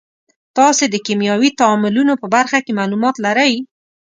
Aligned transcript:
تاسې 0.57 0.83
د 0.87 0.95
کیمیاوي 1.05 1.49
تعاملونو 1.59 2.13
په 2.21 2.27
برخه 2.35 2.57
کې 2.65 2.77
معلومات 2.79 3.15
لرئ. 3.25 3.53